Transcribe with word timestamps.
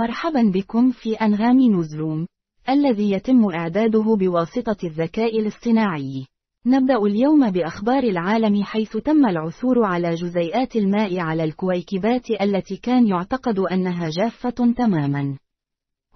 مرحبا 0.00 0.42
بكم 0.54 0.90
في 0.90 1.14
أنغام 1.14 1.60
نوزلوم، 1.60 2.26
الذي 2.68 3.10
يتم 3.10 3.44
إعداده 3.54 4.16
بواسطة 4.16 4.76
الذكاء 4.84 5.40
الاصطناعي. 5.40 6.26
نبدأ 6.66 6.96
اليوم 6.96 7.50
بأخبار 7.50 8.02
العالم 8.02 8.62
حيث 8.62 8.96
تم 8.96 9.26
العثور 9.26 9.84
على 9.84 10.14
جزيئات 10.14 10.76
الماء 10.76 11.18
على 11.18 11.44
الكويكبات 11.44 12.30
التي 12.30 12.76
كان 12.76 13.06
يعتقد 13.06 13.58
أنها 13.58 14.08
جافة 14.10 14.72
تماما. 14.76 15.38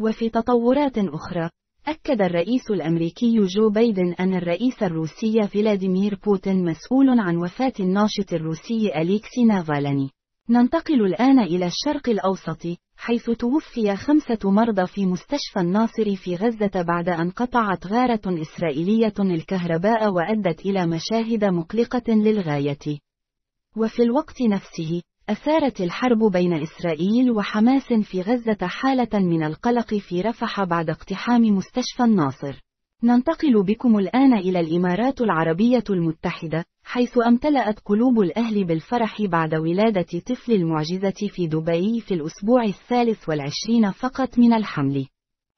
وفي 0.00 0.28
تطورات 0.28 0.98
أخرى، 0.98 1.50
أكد 1.86 2.22
الرئيس 2.22 2.70
الأمريكي 2.70 3.36
جو 3.46 3.70
بايدن 3.70 4.12
أن 4.20 4.34
الرئيس 4.34 4.82
الروسي 4.82 5.48
فلاديمير 5.48 6.18
بوتين 6.24 6.64
مسؤول 6.64 7.20
عن 7.20 7.36
وفاة 7.36 7.72
الناشط 7.80 8.32
الروسي 8.32 8.92
أليكسي 8.96 9.44
نافالني. 9.44 10.10
ننتقل 10.48 11.04
الآن 11.04 11.38
إلى 11.38 11.66
الشرق 11.66 12.08
الأوسط، 12.08 12.66
حيث 12.96 13.30
توفي 13.30 13.96
خمسة 13.96 14.50
مرضى 14.50 14.86
في 14.86 15.06
مستشفى 15.06 15.60
الناصر 15.60 16.16
في 16.16 16.36
غزة 16.36 16.82
بعد 16.82 17.08
أن 17.08 17.30
قطعت 17.30 17.86
غارة 17.86 18.20
إسرائيلية 18.26 19.14
الكهرباء 19.18 20.12
وأدت 20.12 20.60
إلى 20.60 20.86
مشاهد 20.86 21.44
مقلقة 21.44 22.12
للغاية. 22.14 22.98
وفي 23.76 24.02
الوقت 24.02 24.42
نفسه، 24.42 25.02
أثارت 25.28 25.80
الحرب 25.80 26.32
بين 26.32 26.52
إسرائيل 26.52 27.30
وحماس 27.30 27.92
في 27.92 28.20
غزة 28.20 28.66
حالة 28.66 29.18
من 29.18 29.44
القلق 29.44 29.94
في 29.94 30.20
رفح 30.20 30.64
بعد 30.64 30.90
اقتحام 30.90 31.42
مستشفى 31.42 32.02
الناصر. 32.02 32.63
ننتقل 33.04 33.62
بكم 33.62 33.98
الآن 33.98 34.34
إلى 34.34 34.60
الإمارات 34.60 35.20
العربية 35.20 35.84
المتحدة، 35.90 36.64
حيث 36.84 37.18
أمتلأت 37.26 37.80
قلوب 37.80 38.20
الأهل 38.20 38.64
بالفرح 38.64 39.22
بعد 39.22 39.54
ولادة 39.54 40.20
طفل 40.26 40.52
المعجزة 40.52 41.28
في 41.28 41.46
دبي 41.46 42.00
في 42.00 42.14
الأسبوع 42.14 42.64
الثالث 42.64 43.28
والعشرين 43.28 43.90
فقط 43.90 44.38
من 44.38 44.52
الحمل. 44.52 45.06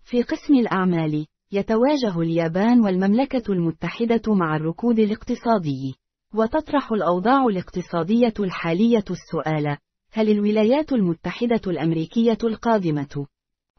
في 0.05 0.23
قسم 0.23 0.55
الأعمال، 0.55 1.27
يتواجه 1.53 2.21
اليابان 2.21 2.81
والمملكة 2.81 3.53
المتحدة 3.53 4.35
مع 4.35 4.57
الركود 4.57 4.99
الاقتصادي. 4.99 5.95
وتطرح 6.35 6.93
الأوضاع 6.93 7.47
الاقتصادية 7.47 8.35
الحالية 8.41 9.05
السؤال: 9.11 9.77
هل 10.13 10.31
الولايات 10.31 10.93
المتحدة 10.93 11.61
الأمريكية 11.67 12.39
القادمة؟ 12.45 13.27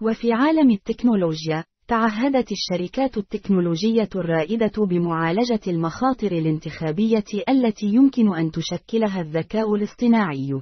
وفي 0.02 0.34
عالم 0.34 0.72
التكنولوجيا، 0.72 1.63
تعهدت 1.88 2.52
الشركات 2.52 3.17
التكنولوجية 3.17 4.09
الرائدة 4.16 4.85
بمعالجة 4.85 5.59
المخاطر 5.67 6.31
الانتخابية 6.31 7.25
التي 7.49 7.85
يمكن 7.85 8.35
أن 8.35 8.52
تشكلها 8.52 9.21
الذكاء 9.21 9.75
الاصطناعي. 9.75 10.61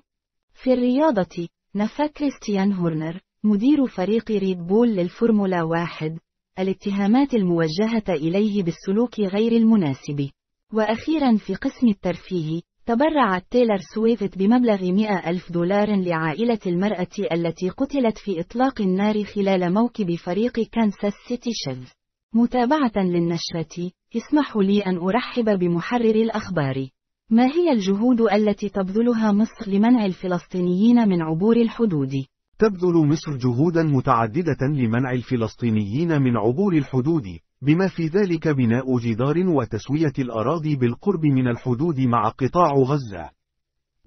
في 0.53 0.73
الرياضة، 0.73 1.47
نفى 1.75 2.07
كريستيان 2.07 2.73
هورنر، 2.73 3.21
مدير 3.43 3.87
فريق 3.87 4.31
ريد 4.31 4.57
بول 4.57 4.87
للفورمولا 4.87 5.63
واحد، 5.63 6.17
الاتهامات 6.59 7.33
الموجهة 7.33 8.03
إليه 8.09 8.63
بالسلوك 8.63 9.19
غير 9.19 9.51
المناسب. 9.51 10.29
وأخيرا 10.73 11.37
في 11.37 11.55
قسم 11.55 11.87
الترفيه، 11.87 12.61
تبرعت 12.87 13.43
تايلر 13.51 13.77
سويفت 13.95 14.37
بمبلغ 14.37 14.91
100 14.91 15.29
ألف 15.29 15.51
دولار 15.51 15.95
لعائلة 15.95 16.59
المرأة 16.67 17.07
التي 17.31 17.69
قتلت 17.69 18.17
في 18.17 18.39
إطلاق 18.39 18.81
النار 18.81 19.23
خلال 19.23 19.73
موكب 19.73 20.15
فريق 20.15 20.59
كانساس 20.59 21.13
سيتي 21.27 21.49
شيفز. 21.53 21.91
متابعة 22.33 22.91
للنشرة، 22.97 23.91
اسمحوا 24.15 24.63
لي 24.63 24.79
أن 24.81 24.97
أرحب 24.97 25.59
بمحرر 25.59 26.15
الأخبار. 26.15 26.89
ما 27.29 27.45
هي 27.45 27.71
الجهود 27.71 28.21
التي 28.21 28.69
تبذلها 28.69 29.31
مصر 29.31 29.71
لمنع 29.71 30.05
الفلسطينيين 30.05 31.09
من 31.09 31.21
عبور 31.21 31.57
الحدود؟ 31.57 32.11
تبذل 32.59 33.07
مصر 33.07 33.37
جهودا 33.37 33.83
متعددة 33.83 34.67
لمنع 34.73 35.11
الفلسطينيين 35.11 36.21
من 36.21 36.37
عبور 36.37 36.73
الحدود، 36.73 37.25
بما 37.65 37.87
في 37.87 38.07
ذلك 38.07 38.47
بناء 38.47 38.99
جدار 38.99 39.47
وتسوية 39.47 40.13
الأراضي 40.19 40.75
بالقرب 40.75 41.25
من 41.25 41.47
الحدود 41.47 41.99
مع 41.99 42.29
قطاع 42.29 42.71
غزة. 42.73 43.29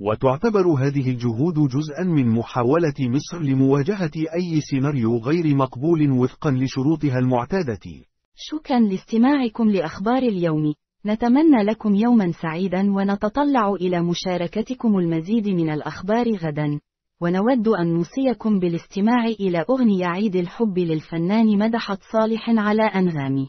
وتعتبر 0.01 0.67
هذه 0.69 1.11
الجهود 1.11 1.55
جزءا 1.55 2.05
من 2.05 2.29
محاولة 2.29 2.95
مصر 3.01 3.43
لمواجهة 3.43 4.11
أي 4.35 4.61
سيناريو 4.61 5.19
غير 5.19 5.57
مقبول 5.57 6.11
وفقا 6.11 6.51
لشروطها 6.51 7.19
المعتادة. 7.19 8.05
شكرا 8.37 8.81
لاستماعكم 8.81 9.71
لأخبار 9.71 10.23
اليوم. 10.23 10.75
نتمنى 11.07 11.63
لكم 11.63 11.95
يوما 11.95 12.33
سعيدا 12.33 12.93
ونتطلع 12.93 13.73
إلى 13.73 14.03
مشاركتكم 14.03 14.99
المزيد 14.99 15.49
من 15.49 15.71
الأخبار 15.71 16.37
غدا. 16.37 16.81
ونود 17.21 17.69
أن 17.69 17.87
نوصيكم 17.95 18.59
بالاستماع 18.59 19.25
إلى 19.41 19.65
أغنية 19.71 20.07
عيد 20.07 20.37
الحب 20.37 20.79
للفنان 20.79 21.59
مدحت 21.59 21.99
صالح 22.13 22.51
على 22.51 22.83
أنغامي. 22.83 23.49